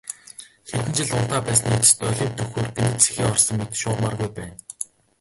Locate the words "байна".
4.37-4.55